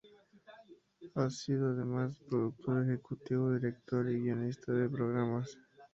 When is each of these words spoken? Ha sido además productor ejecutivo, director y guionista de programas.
Ha 1.13 1.29
sido 1.29 1.69
además 1.69 2.17
productor 2.27 2.81
ejecutivo, 2.89 3.53
director 3.53 4.09
y 4.09 4.19
guionista 4.19 4.71
de 4.73 4.89
programas. 4.89 5.55